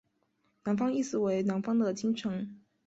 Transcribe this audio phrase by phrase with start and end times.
[0.63, 2.59] 南京意思为南方的京城。